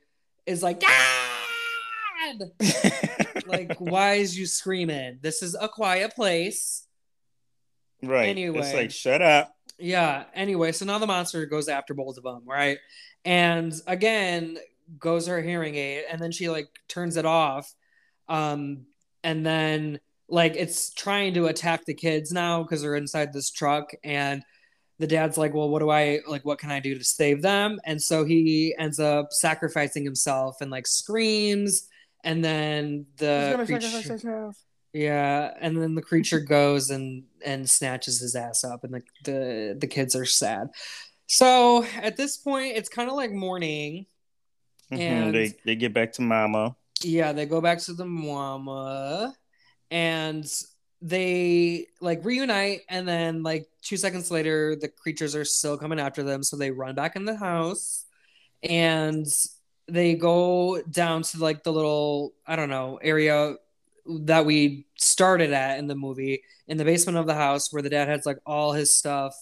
[0.46, 2.52] is like dad
[3.48, 6.86] like why is you screaming this is a quiet place
[8.08, 8.30] right.
[8.30, 8.60] anyway.
[8.60, 9.55] It's like shut up.
[9.78, 10.24] Yeah.
[10.34, 12.78] Anyway, so now the monster goes after both of them, right?
[13.24, 14.58] And again,
[15.00, 17.74] goes her hearing aid, and then she like turns it off.
[18.30, 18.86] Um,
[19.24, 23.92] and then like it's trying to attack the kids now because they're inside this truck,
[24.04, 24.44] and
[25.00, 26.46] the dad's like, Well, what do I like?
[26.46, 27.80] What can I do to save them?
[27.86, 31.88] And so he ends up sacrificing himself and like screams,
[32.24, 33.50] and then the
[34.04, 34.08] creature-
[34.96, 39.78] yeah, and then the creature goes and and snatches his ass up, and the the,
[39.78, 40.70] the kids are sad.
[41.28, 44.06] So at this point, it's kind of like morning.
[44.92, 46.76] Mhm, And- they they get back to mama.
[47.02, 49.36] Yeah, they go back to the mama,
[49.92, 50.46] and
[51.02, 56.24] they like reunite, and then like two seconds later, the creatures are still coming after
[56.24, 58.06] them, so they run back in the house,
[58.64, 59.28] and
[59.88, 63.58] they go down to like the little I don't know area
[64.08, 67.90] that we started at in the movie in the basement of the house where the
[67.90, 69.36] dad has like all his stuff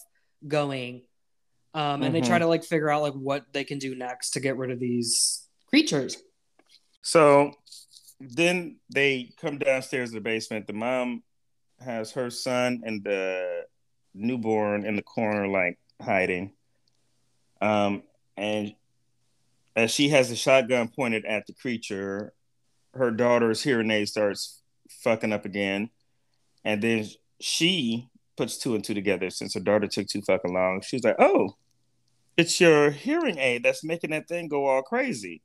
[0.46, 1.02] going
[1.74, 2.26] um, and they Mhm.
[2.26, 4.78] try to like figure out like what they can do next to get rid of
[4.78, 6.22] these creatures
[7.02, 7.52] So
[8.20, 10.66] then they come downstairs to the basement.
[10.66, 11.22] The mom
[11.80, 13.66] has her son and the
[14.14, 16.54] newborn in the corner, like hiding.
[17.60, 18.04] Um,
[18.38, 18.74] and
[19.76, 22.32] as she has a shotgun pointed at the creature,
[22.94, 24.60] her daughter's hearing aid starts
[25.02, 25.90] fucking up again.
[26.64, 27.06] And then
[27.40, 30.80] she puts two and two together since her daughter took too fucking long.
[30.82, 31.56] She's like, oh,
[32.36, 35.42] it's your hearing aid that's making that thing go all crazy.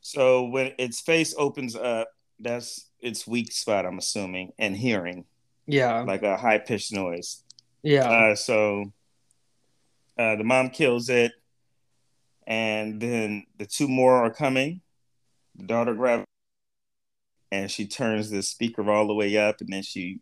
[0.00, 5.24] So when its face opens up, that's its weak spot, I'm assuming, and hearing.
[5.66, 6.02] Yeah.
[6.02, 7.42] Like a high pitched noise.
[7.82, 8.08] Yeah.
[8.08, 8.92] Uh, so
[10.18, 11.32] uh, the mom kills it,
[12.46, 14.80] and then the two more are coming.
[15.56, 16.24] The daughter grabs
[17.50, 20.20] and she turns the speaker all the way up, and then she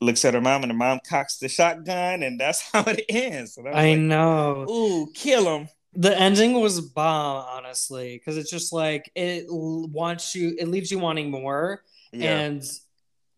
[0.00, 3.58] looks at her mom, and the mom cocks the shotgun, and that's how it ends.
[3.58, 4.66] I like, know.
[4.68, 5.68] Ooh, kill him.
[5.94, 10.98] The ending was bomb, honestly, because it's just like it wants you, it leaves you
[10.98, 11.82] wanting more.
[12.12, 12.38] Yeah.
[12.38, 12.62] And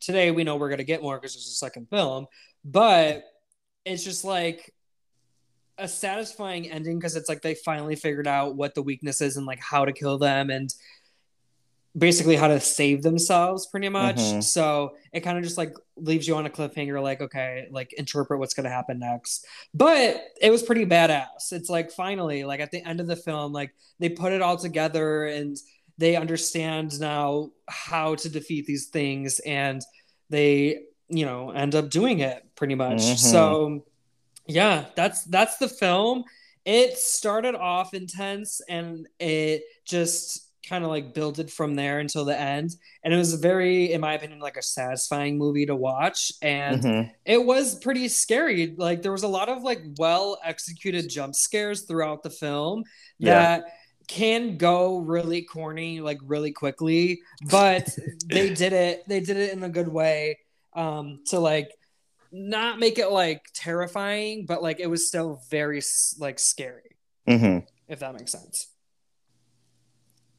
[0.00, 2.26] today we know we're gonna get more because it's a second film,
[2.64, 3.22] but
[3.84, 4.74] it's just like
[5.78, 9.46] a satisfying ending because it's like they finally figured out what the weakness is and
[9.46, 10.74] like how to kill them and
[11.98, 14.16] basically how to save themselves pretty much.
[14.16, 14.40] Mm-hmm.
[14.40, 18.38] so it kind of just like leaves you on a cliffhanger like okay like interpret
[18.38, 19.46] what's going to happen next.
[19.74, 21.52] But it was pretty badass.
[21.52, 24.56] It's like finally like at the end of the film like they put it all
[24.56, 25.56] together and
[25.96, 29.82] they understand now how to defeat these things and
[30.30, 32.98] they you know end up doing it pretty much.
[32.98, 33.16] Mm-hmm.
[33.16, 33.84] so
[34.46, 36.24] yeah that's that's the film.
[36.64, 42.38] It started off intense and it just kind of like builded from there until the
[42.38, 46.82] end and it was very in my opinion like a satisfying movie to watch and
[46.82, 47.10] mm-hmm.
[47.24, 51.82] it was pretty scary like there was a lot of like well executed jump scares
[51.82, 52.84] throughout the film
[53.18, 53.34] yeah.
[53.34, 53.64] that
[54.08, 57.88] can go really corny like really quickly but
[58.26, 60.38] they did it they did it in a good way
[60.74, 61.70] um to like
[62.30, 65.80] not make it like terrifying but like it was still very
[66.18, 67.64] like scary mm-hmm.
[67.88, 68.68] if that makes sense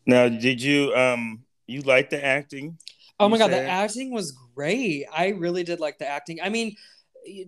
[0.06, 2.78] now, did you um you like the acting?
[3.20, 5.06] Oh my god, the acting was great.
[5.14, 6.40] I really did like the acting.
[6.42, 6.76] I mean,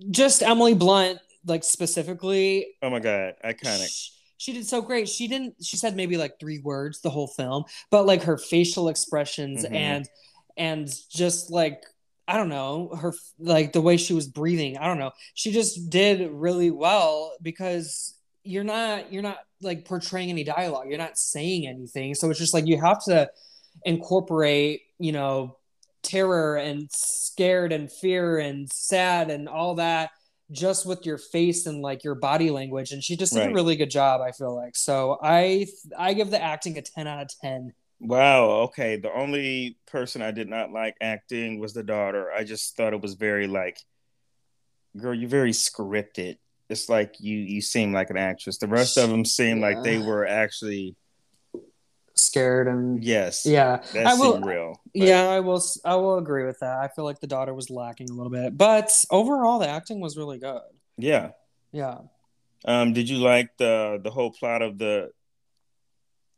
[0.10, 2.68] just Emily Blunt, like specifically.
[2.82, 3.88] Oh my god, iconic.
[3.88, 5.08] She, she did so great.
[5.08, 5.56] She didn't.
[5.64, 9.76] She said maybe like three words the whole film, but like her facial expressions mm-hmm.
[9.76, 10.10] and
[10.58, 11.84] and just like
[12.28, 14.78] I don't know her like the way she was breathing.
[14.78, 15.12] I don't know.
[15.34, 20.88] She just did really well because you're not you're not like portraying any dialogue.
[20.89, 22.15] You're not saying anything.
[22.15, 23.30] So it's just like you have to
[23.86, 25.58] incorporate you know
[26.04, 30.12] terror and scared and fear and sad and all that
[30.51, 32.91] just with your face and like your body language.
[32.91, 33.51] And she just did right.
[33.51, 34.75] a really good job i feel like.
[34.75, 38.45] So i i give the acting a 10 out of 10 wow.
[38.63, 38.97] Okay.
[38.97, 42.32] The only person i did not like acting was the daughter.
[42.32, 43.77] I just thought it was very like
[44.97, 46.38] girl you're very scripted
[46.71, 48.57] it's like you you seem like an actress.
[48.57, 49.67] The rest of them seem yeah.
[49.67, 50.95] like they were actually
[52.15, 54.81] scared and yes, yeah, I will, real.
[54.93, 55.07] But.
[55.07, 55.62] Yeah, I will.
[55.84, 56.79] I will agree with that.
[56.79, 60.17] I feel like the daughter was lacking a little bit, but overall, the acting was
[60.17, 60.62] really good.
[60.97, 61.31] Yeah,
[61.71, 61.99] yeah.
[62.63, 65.12] Um, did you like the the whole plot of the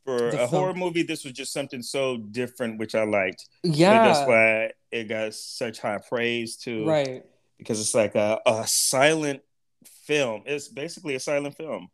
[0.05, 0.49] for the a film.
[0.49, 1.03] horror movie?
[1.03, 3.47] This was just something so different, which I liked.
[3.61, 6.87] Yeah, that's why it got such high praise too.
[6.87, 7.23] Right,
[7.57, 9.41] because it's like a, a silent
[9.87, 10.43] film.
[10.45, 11.89] It's basically a silent film.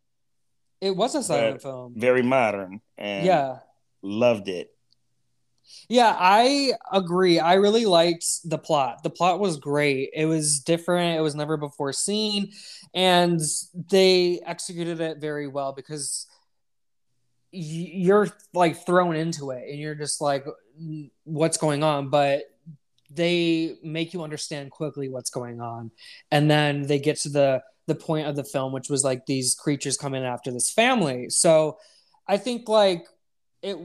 [0.82, 1.94] It was a silent film.
[1.98, 2.82] Very modern.
[2.98, 3.58] And yeah.
[4.02, 4.72] Loved it.
[5.88, 7.40] Yeah, I agree.
[7.40, 9.04] I really liked the plot.
[9.04, 10.10] The plot was great.
[10.16, 11.20] It was different.
[11.20, 12.54] It was never before seen.
[12.94, 13.40] And
[13.92, 16.28] they executed it very well because
[17.52, 20.46] you're like thrown into it and you're just like,
[21.24, 22.10] what's going on?
[22.10, 22.44] But
[23.12, 25.92] they make you understand quickly what's going on.
[26.32, 29.54] And then they get to the the point of the film, which was like these
[29.56, 31.30] creatures coming after this family.
[31.30, 31.78] So
[32.28, 33.06] I think like
[33.62, 33.76] it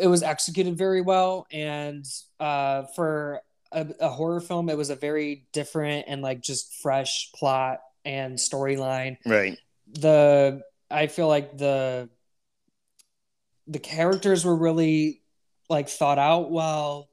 [0.00, 2.04] it was executed very well, and
[2.38, 7.30] uh, for a, a horror film, it was a very different and like just fresh
[7.34, 9.16] plot and storyline.
[9.24, 9.58] Right.
[9.94, 12.10] The I feel like the
[13.66, 15.22] the characters were really
[15.70, 17.08] like thought out well.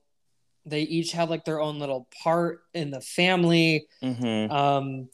[0.65, 3.87] They each had like their own little part in the family.
[4.03, 4.51] Mm-hmm.
[4.51, 5.09] Um,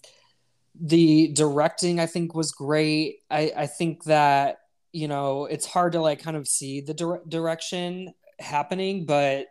[0.80, 3.20] the directing i think was great.
[3.30, 4.60] I i think that
[4.92, 9.48] you know it's hard to like kind of see the dire- direction happening but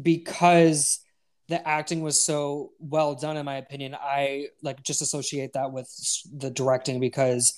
[0.00, 1.00] because
[1.48, 5.90] the acting was so well done in my opinion i like just associate that with
[6.34, 7.54] the directing because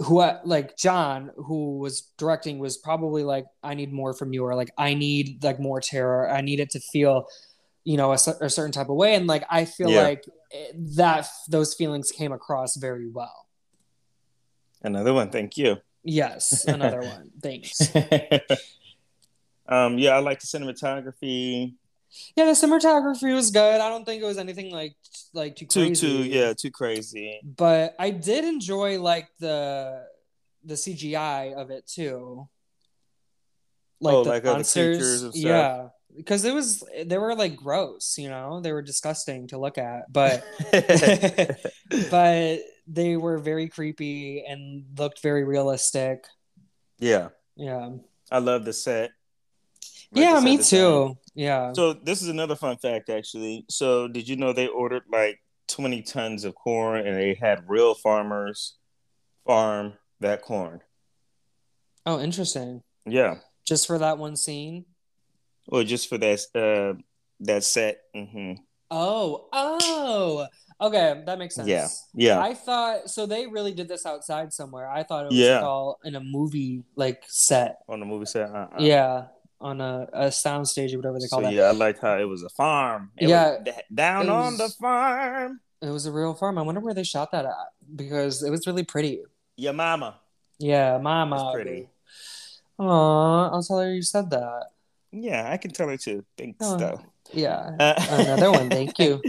[0.00, 4.56] who like john who was directing was probably like i need more from you or
[4.56, 6.28] like i need like more terror.
[6.28, 7.26] I need it to feel
[7.84, 10.02] you know a, a certain type of way and like i feel Yeah.
[10.02, 13.40] like eh, that those feelings came across very well
[14.82, 15.30] Another one.
[15.30, 15.76] Thank you.
[16.02, 17.80] yes another one thanks
[19.66, 21.74] um, yeah, I like the cinematography.
[22.36, 24.94] yeah the cinematography was good i don't think it was anything like
[25.32, 27.40] like too Too, crazy too, yeah, too crazy.
[27.42, 30.04] but i did enjoy like the
[30.64, 32.48] the cgi of it too
[34.06, 35.42] Oh, like of the creatures and stuff.
[35.42, 39.78] yeah because it was they were like gross you know they were disgusting to look
[39.78, 40.44] at but
[42.10, 46.26] but they were very creepy and looked very realistic.
[46.98, 47.90] yeah, Yeah.
[48.30, 49.10] I love the set.
[50.12, 50.80] Like yeah, the set me design.
[50.80, 51.18] too.
[51.34, 51.72] Yeah.
[51.72, 53.64] So this is another fun fact, actually.
[53.68, 57.94] So did you know they ordered like 20 tons of corn, and they had real
[57.94, 58.76] farmers
[59.46, 60.80] farm that corn?
[62.06, 62.82] oh, interesting.
[63.06, 63.36] Yeah.
[63.66, 64.84] Just for that one scene.
[65.68, 67.00] Well, just for that uh
[67.40, 68.00] that set.
[68.14, 68.54] hmm
[68.90, 70.46] Oh, oh.
[70.80, 71.68] Okay, that makes sense.
[71.68, 71.88] Yeah.
[72.14, 72.40] Yeah.
[72.40, 74.88] I thought so they really did this outside somewhere.
[74.88, 75.62] I thought it was Yeah.
[75.62, 77.78] all in a movie like set.
[77.88, 78.50] On a movie set.
[78.50, 78.76] Uh-uh.
[78.78, 79.26] Yeah.
[79.60, 81.52] On a, a sound stage or whatever they So call that.
[81.54, 83.10] yeah, I liked how it was a farm.
[83.16, 83.58] It Yeah.
[83.58, 85.60] was down It on the farm.
[85.80, 86.58] It was a real farm.
[86.58, 87.52] I wonder where they shot that at
[87.96, 89.22] because it was really pretty.
[89.56, 90.20] Your mama.
[90.58, 91.36] Yeah, mama.
[91.36, 91.88] It's pretty.
[92.78, 94.70] Aw, I'll tell her you said that.
[95.16, 96.24] Yeah, I can tell her too.
[96.36, 96.76] Thanks, Oh.
[96.76, 97.00] though.
[97.32, 97.70] Yeah.
[97.78, 99.22] Uh, Another one, thank you.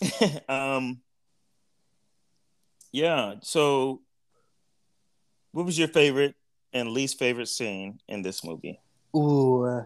[0.48, 1.00] um.
[2.92, 3.34] Yeah.
[3.42, 4.00] So,
[5.52, 6.34] what was your favorite
[6.72, 8.80] and least favorite scene in this movie?
[9.16, 9.84] Ooh.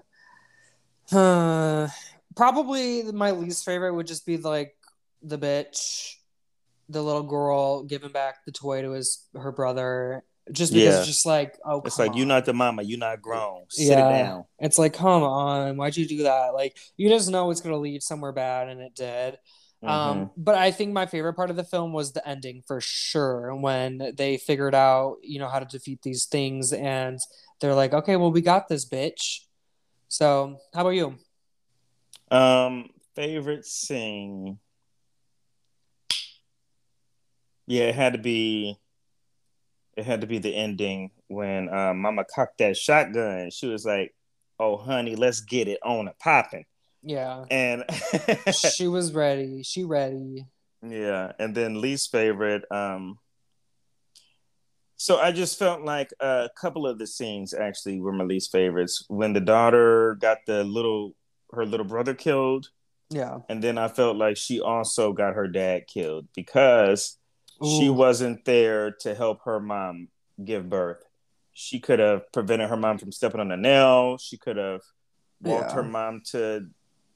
[1.11, 1.89] Uh,
[2.37, 4.77] probably my least favorite would just be like
[5.23, 6.15] the bitch,
[6.89, 10.23] the little girl giving back the toy to his her brother.
[10.51, 10.99] Just because Yeah.
[10.99, 12.83] it's just like, oh, It's like you're not the mama.
[12.83, 13.65] You're not grown.
[13.71, 14.09] Sit Yeah.
[14.09, 14.45] it down.
[14.59, 16.53] It's like, come on, why'd you do that?
[16.53, 19.39] Like, you just know it's gonna lead somewhere bad, and it did.
[19.85, 19.89] Mhm.
[19.89, 23.55] Um, but I think my favorite part of the film was the ending for sure.
[23.55, 27.21] When they figured out, you know, how to defeat these things, and
[27.61, 29.41] they're like, okay, well, we got this, bitch.
[30.09, 31.19] So, how about you?
[32.33, 34.59] Um, favorite scene.
[37.67, 38.77] Yeah, it had to be.
[39.97, 43.51] It had to be the ending when uh, Mama cocked that shotgun.
[43.51, 44.15] She was like,
[44.59, 46.65] "Oh, honey, let's get it on a popping."
[47.03, 47.85] Yeah, And
[48.55, 49.63] she was ready.
[49.65, 50.47] She ready.
[50.87, 52.63] yeah, and then least favorite.
[52.71, 53.19] Um,
[54.97, 59.05] so I just felt like a couple of the scenes actually were my least favorites.
[59.09, 61.15] When the daughter got the little
[61.53, 62.69] her little brother killed,
[63.11, 63.41] Yeah.
[63.49, 67.19] and then I felt like she also got her dad killed because
[67.65, 70.09] she wasn't there to help her mom
[70.45, 71.03] give birth.
[71.53, 74.17] She could have prevented her mom from stepping on a nail.
[74.19, 74.81] She could have
[75.41, 75.75] walked Yeah.
[75.75, 76.67] her mom to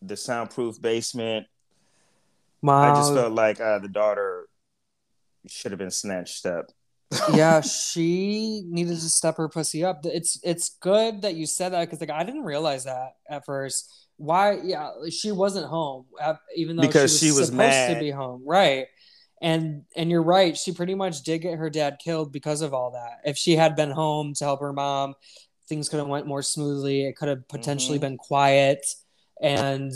[0.02, 1.46] the soundproof basement.
[2.62, 2.92] Wow.
[2.92, 4.46] I just felt like uh, the daughter
[5.48, 6.66] should have been snatched up.
[7.32, 10.00] yeah, she needed to step her pussy up.
[10.04, 13.92] It's it's good that you said that because like I didn't realize that at first.
[14.18, 14.58] Why?
[14.64, 17.94] Yeah, she wasn't home, uh, even though Because she she was, was supposed mad.
[17.94, 18.86] to be home, right?
[19.42, 20.56] And and you're right.
[20.56, 23.20] She pretty much did get her dad killed because of all that.
[23.24, 25.14] If she had been home to help her mom,
[25.68, 27.04] things could have went more smoothly.
[27.06, 28.02] It could have potentially Mhm.
[28.02, 28.86] been quiet,
[29.42, 29.92] and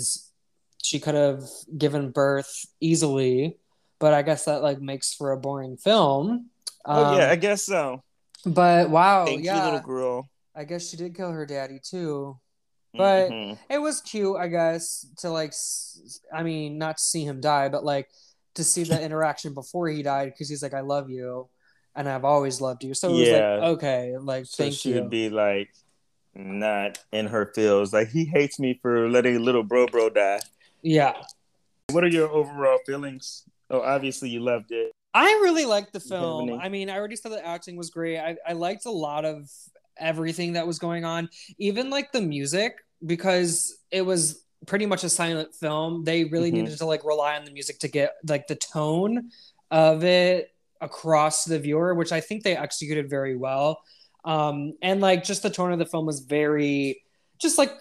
[0.83, 1.43] she could have
[1.79, 3.57] given birth easily.
[3.99, 6.51] But I guess that like makes for a boring film.
[6.87, 8.03] oh yeah, Um, I guess so.
[8.47, 9.59] but wow, Thank yeah.
[9.59, 10.29] you, little girl.
[10.55, 12.39] I guess she did kill her daddy too.
[12.95, 13.59] But- Mhm.
[13.69, 15.53] It was cute, I guess, to like,
[16.33, 18.09] i mean, not to see him die, but like
[18.55, 21.49] to see the interaction before he died because he's like, I love you
[21.95, 22.95] and I've always loved you.
[22.95, 23.55] So it was Yeah.
[23.55, 24.97] like, okay, like, so thank she you.
[24.97, 25.71] would be like
[26.35, 27.93] not in her feels.
[27.93, 30.41] Like he hates me for letting little bro bro die.
[30.83, 31.15] yeah.
[31.91, 33.43] What are your overall feelings?
[33.69, 34.93] Oh, obviously you loved it.
[35.13, 36.49] I really liked the film.
[36.51, 38.19] any- I mean, I already said the acting was great.
[38.19, 39.51] I, I liked a lot of
[39.99, 45.09] everything that was going on, even like the music, because it was pretty much a
[45.09, 46.05] silent film.
[46.05, 46.55] They really Mhm.
[46.55, 49.31] needed to like rely on the music to get like the tone
[49.71, 50.51] of it
[50.81, 53.83] across the viewer, which I think they executed very well.
[54.25, 57.03] Um, and like just the tone of the film was very
[57.39, 57.73] just like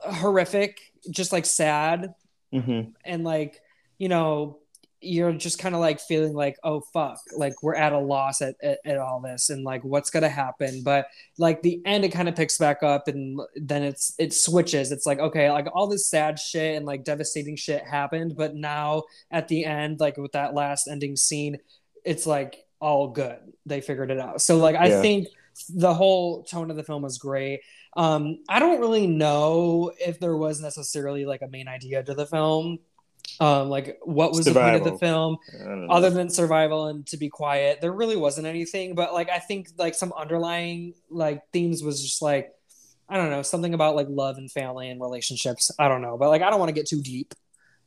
[0.00, 0.78] horrific,
[1.10, 2.14] just like sad
[2.52, 2.90] Mm-hmm.
[3.04, 3.60] and like
[3.98, 4.58] you know
[5.02, 8.54] you're just kind of like feeling like oh fuck like we're at a loss at,
[8.62, 11.06] at, at all this and like what's gonna happen but
[11.38, 15.06] like the end it kind of picks back up and then it's it switches it's
[15.06, 19.48] like okay like all this sad shit and like devastating shit happened but now at
[19.48, 21.58] the end like with that last ending scene
[22.04, 25.00] it's like all good they figured it out so like i Yeah.
[25.02, 25.28] think
[25.68, 27.60] the whole tone of the film was great.
[27.94, 32.24] Um, I don't really know if there was necessarily like a main idea to the
[32.24, 32.78] film.
[33.40, 34.70] Um, like what was survival.
[34.70, 35.36] the point of the film
[35.90, 37.80] other than survival and to be quiet?
[37.80, 42.22] There really wasn't anything, but like I think like some underlying like themes was just
[42.22, 42.52] like
[43.08, 45.70] I don't know, something about like love and family and relationships.
[45.78, 47.34] I don't know, but like I don't want to get too deep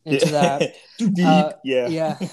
[0.06, 0.76] into that.
[1.00, 1.26] too deep.
[1.26, 1.88] Uh, yeah.
[1.88, 2.18] Yeah.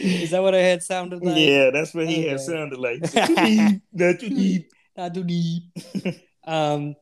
[0.00, 1.36] Is that what I had sounded like?
[1.36, 2.28] Yeah, that's what he okay.
[2.28, 3.02] had sounded like.
[3.12, 3.82] too deep.
[3.92, 4.70] Not too deep.
[4.96, 5.62] Not too deep.
[6.44, 6.94] um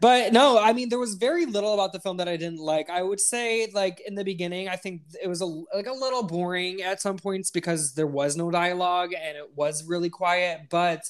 [0.00, 2.90] but no, I mean there was very little about the film that I didn't like.
[2.90, 6.22] I would say like in the beginning, I think it was a like a little
[6.22, 11.02] boring at some points because there was no dialogue and it was really quiet, but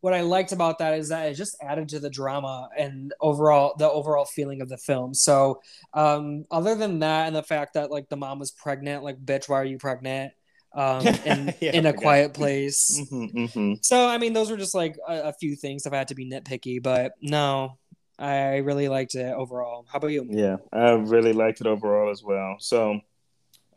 [0.00, 3.74] what I liked about that is that it just added to the drama and overall
[3.78, 5.12] the overall feeling of the film.
[5.12, 5.60] So,
[5.92, 9.48] um, other than that, and the fact that like the mom was pregnant, like bitch,
[9.48, 10.32] why are you pregnant?
[10.72, 13.00] Um, in, yeah, in a quiet place.
[13.00, 13.72] Mm-hmm, mm-hmm.
[13.82, 16.14] So, I mean, those were just like a, a, few things if I had to
[16.14, 17.78] be nitpicky, but no,
[18.18, 19.86] I really liked it overall.
[19.90, 20.26] How about you?
[20.28, 22.56] Yeah, I really liked it overall as well.
[22.58, 23.00] So,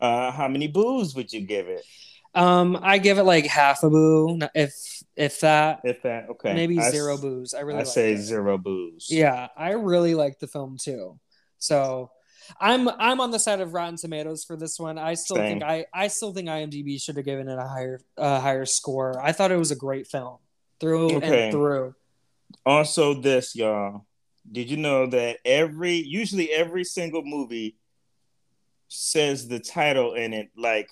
[0.00, 1.84] uh, how many boos would you give it?
[2.34, 4.74] Um, I give it like half a boo, if
[5.16, 5.80] if that.
[5.84, 6.54] If that, okay.
[6.54, 7.54] Maybe I zero boos.
[7.54, 7.80] I really.
[7.80, 8.18] I say it.
[8.18, 9.08] zero boos.
[9.10, 11.18] Yeah, I really like the film too.
[11.58, 12.10] So,
[12.60, 14.98] I'm I'm on the side of Rotten Tomatoes for this one.
[14.98, 15.60] I still Same.
[15.60, 19.20] think I I still think IMDb should have given it a higher uh, higher score.
[19.20, 20.38] I thought it was a great film
[20.80, 21.44] through okay.
[21.44, 21.94] and through.
[22.66, 24.06] Also, this y'all,
[24.52, 27.76] did you know that every usually every single movie
[28.88, 30.90] says the title in it like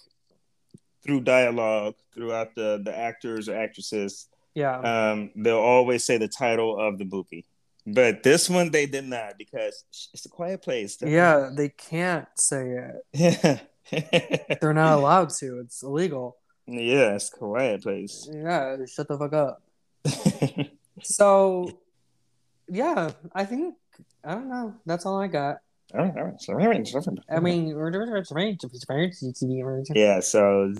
[1.02, 4.26] through dialogue throughout the the actors or actresses.
[4.54, 4.78] Yeah.
[4.78, 7.46] Um, they'll always say the title of the movie.
[7.86, 10.98] But this one they did not because it's a quiet place.
[11.00, 12.96] Yeah, they can't say it.
[13.12, 13.58] Yeah.
[14.60, 15.60] They're not allowed to.
[15.60, 16.36] It's illegal.
[16.66, 18.28] Yeah, it's quiet place.
[18.30, 19.62] Yeah, shut the fuck up.
[21.02, 21.80] so
[22.70, 23.74] yeah, I think
[24.24, 24.74] I don't know.
[24.86, 25.58] That's all I got.
[27.28, 28.08] I mean, we're doing
[29.32, 29.96] TV.
[29.96, 30.20] yeah.
[30.20, 30.72] So.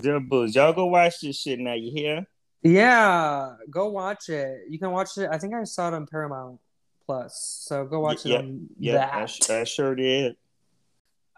[0.47, 1.73] Y'all go watch this shit now.
[1.73, 2.25] You hear?
[2.63, 4.61] Yeah, go watch it.
[4.69, 5.29] You can watch it.
[5.31, 6.59] I think I saw it on Paramount
[7.05, 7.65] Plus.
[7.67, 9.49] So go watch it on yeah, that.
[9.49, 10.35] I, I sure did.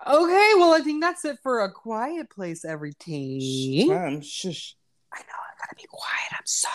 [0.05, 3.87] Okay, well, I think that's it for a quiet place, every team.
[3.87, 4.75] Mom, shush.
[5.13, 6.33] I know I gotta be quiet.
[6.33, 6.73] I'm sorry.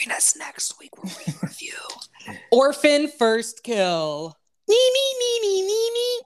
[0.00, 0.10] It's okay.
[0.10, 1.72] Join us next week when we review
[2.50, 4.36] Orphan First Kill.
[4.68, 6.20] Nee, nee, nee, nee, nee, nee.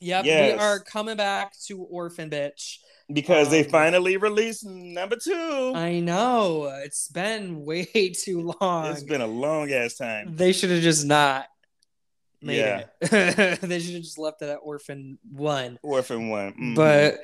[0.00, 0.52] Yep, yes.
[0.52, 2.78] we are coming back to Orphan Bitch.
[3.12, 5.72] Because um, they finally released number two.
[5.74, 6.72] I know.
[6.84, 8.86] It's been way too long.
[8.86, 10.36] It's been a long ass time.
[10.36, 11.46] They should have just not
[12.42, 12.84] made yeah.
[13.00, 13.60] it.
[13.60, 15.78] they should have just left it at Orphan One.
[15.82, 16.52] Orphan One.
[16.52, 16.74] Mm-hmm.
[16.74, 17.20] But,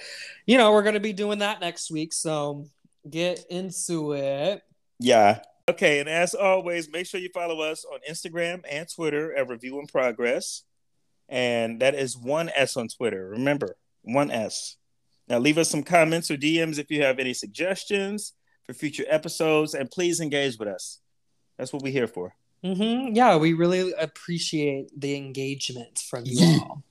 [0.46, 2.12] you know, we're going to be doing that next week.
[2.12, 2.66] So
[3.08, 4.62] get into it.
[5.00, 5.40] Yeah.
[5.68, 9.80] Okay, and as always, make sure you follow us on Instagram and Twitter at Review
[9.80, 10.62] in Progress.
[11.28, 13.28] And that is one S on Twitter.
[13.30, 14.76] Remember, one S.
[15.28, 18.32] Now, leave us some comments or DMs if you have any suggestions
[18.64, 21.00] for future episodes, and please engage with us.
[21.56, 22.34] That's what we're here for.
[22.64, 23.14] Mm-hmm.
[23.14, 26.82] Yeah, we really appreciate the engagement from you all.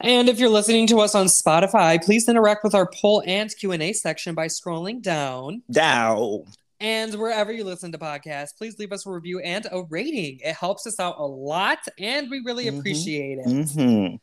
[0.00, 3.92] And if you're listening to us on Spotify, please interact with our poll and Q&A
[3.92, 5.62] section by scrolling down.
[5.70, 6.44] Down.
[6.80, 10.38] And wherever you listen to podcasts, please leave us a review and a rating.
[10.44, 12.78] It helps us out a lot, and we really mm-hmm.
[12.78, 13.46] appreciate it.
[13.46, 14.16] Mm-hmm.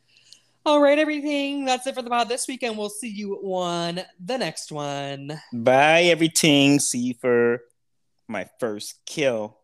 [0.64, 1.64] All right, everything.
[1.64, 5.40] That's it for the pod this week, and we'll see you on the next one.
[5.52, 6.80] Bye, everything.
[6.80, 7.60] See you for
[8.26, 9.58] my first kill.